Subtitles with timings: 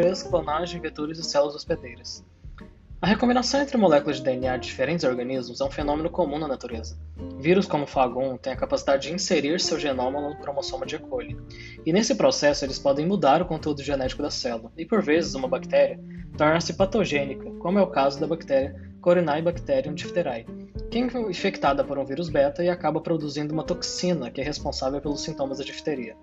[0.00, 2.24] 3, clonagem, vetores e células hospedeiras.
[3.02, 6.98] A recombinação entre moléculas de DNA de diferentes organismos é um fenômeno comum na natureza.
[7.38, 10.98] Vírus como o FAG1 têm a capacidade de inserir seu genoma no cromossoma de E.
[10.98, 11.36] coli,
[11.84, 15.48] e nesse processo eles podem mudar o conteúdo genético da célula, e por vezes uma
[15.48, 16.00] bactéria
[16.36, 20.46] torna-se patogênica, como é o caso da bactéria Corynebacterium diphtheriae,
[20.90, 25.00] que é infectada por um vírus beta e acaba produzindo uma toxina que é responsável
[25.00, 26.16] pelos sintomas da difteria.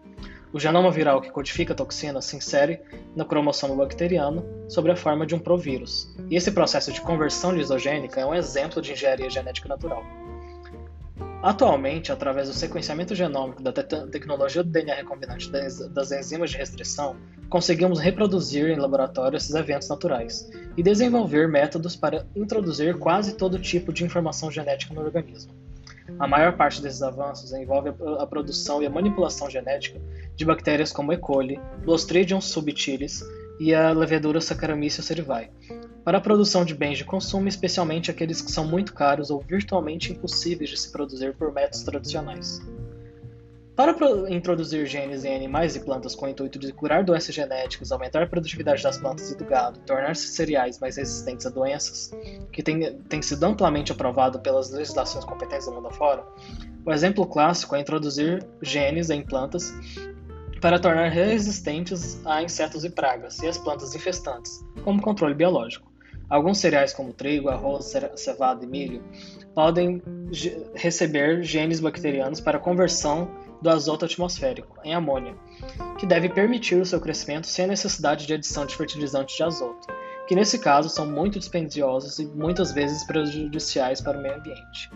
[0.54, 2.82] O genoma viral que codifica a toxina se insere
[3.16, 6.14] no cromossomo bacteriano sob a forma de um provírus.
[6.30, 10.04] E esse processo de conversão lisogênica é um exemplo de engenharia genética natural.
[11.44, 17.16] Atualmente, através do sequenciamento genômico da te tecnologia do DNA recombinante das enzimas de restrição,
[17.48, 23.94] conseguimos reproduzir em laboratório esses eventos naturais e desenvolver métodos para introduzir quase todo tipo
[23.94, 25.54] de informação genética no organismo.
[26.20, 30.00] A maior parte desses avanços envolve a produção e a manipulação genética
[30.36, 31.18] de bactérias como E.
[31.18, 33.24] coli, Clostridium subtilis
[33.60, 35.50] e a levedura Saccharomyces cerevisiae,
[36.04, 40.14] para a produção de bens de consumo, especialmente aqueles que são muito caros ou virtualmente
[40.14, 42.62] impossíveis de se produzir por métodos tradicionais.
[43.78, 43.96] Para
[44.28, 48.28] introduzir genes em animais e plantas com o intuito de curar doenças genéticas, aumentar a
[48.28, 52.12] produtividade das plantas e do gado, tornar-se cereais mais resistentes a doenças,
[52.52, 56.26] que tem, tem sido amplamente aprovado pelas legislações competentes do mundo afora,
[56.84, 59.72] o exemplo clássico é introduzir genes em plantas
[60.60, 65.92] para tornar resistentes a insetos e pragas e as plantas infestantes, como controle biológico.
[66.28, 69.04] Alguns cereais, como trigo, arroz, cevada e milho,
[69.54, 70.02] podem
[70.74, 73.30] receber genes bacterianos para conversão
[73.62, 75.36] do azoto atmosférico em amônia,
[75.98, 79.88] que deve permitir o seu crescimento sem a necessidade de adição de fertilizantes de azoto,
[80.28, 84.92] que nesse caso são muito dispendiosos e muitas vezes prejudiciais para o meio ambiente.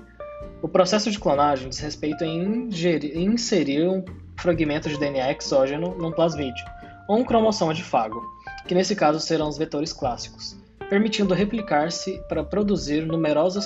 [0.61, 2.69] O processo de clonagem diz respeito em
[3.15, 4.03] inserir um
[4.37, 6.65] fragmento de DNA exógeno num plasmídio,
[7.07, 8.21] ou um cromossoma de fago,
[8.67, 10.60] que nesse caso serão os vetores clássicos
[10.91, 13.65] permitindo replicar-se para produzir numerosas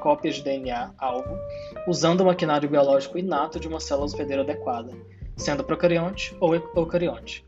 [0.00, 1.38] cópias de DNA-alvo,
[1.86, 4.90] usando o maquinário biológico inato de uma célula hospedeira adequada,
[5.36, 7.44] sendo procarionte ou eucarionte.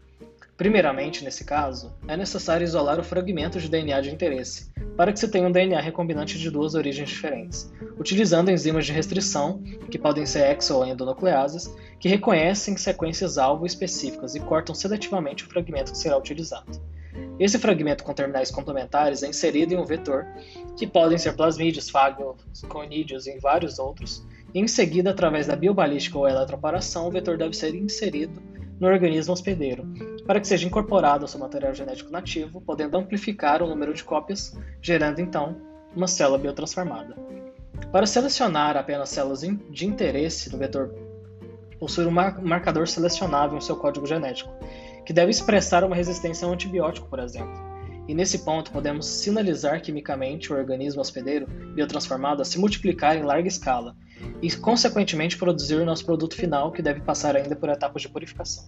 [0.55, 5.29] Primeiramente, nesse caso, é necessário isolar o fragmento de DNA de interesse, para que se
[5.29, 10.51] tenha um DNA recombinante de duas origens diferentes, utilizando enzimas de restrição, que podem ser
[10.51, 16.19] exo ou endonucleases, que reconhecem sequências alvo específicas e cortam seletivamente o fragmento que será
[16.19, 16.79] utilizado.
[17.39, 20.27] Esse fragmento com terminais complementares é inserido em um vetor,
[20.77, 22.37] que podem ser plasmídeos, fagos,
[22.69, 24.25] conídeos e vários outros,
[24.55, 28.43] e em seguida, através da biobalística ou eletroporação, o vetor deve ser inserido
[28.81, 29.87] no organismo hospedeiro,
[30.27, 34.59] para que seja incorporado ao seu material genético nativo, podendo amplificar o número de cópias,
[34.81, 35.57] gerando então
[35.95, 37.15] uma célula biotransformada.
[37.93, 40.91] Para selecionar apenas células de interesse do vetor,
[41.79, 44.53] possui um marcador selecionável em seu código genético,
[45.05, 47.55] que deve expressar uma resistência a antibiótico, por exemplo.
[48.09, 53.49] E nesse ponto, podemos sinalizar quimicamente o organismo hospedeiro biotransformado a se multiplicar em larga
[53.49, 53.97] escala
[54.41, 58.65] e, consequentemente, produzir o nosso produto final, que deve passar ainda por etapas de purificação.